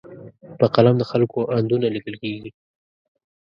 [0.59, 2.51] په قلم د خلکو اندونه لیکل کېږي.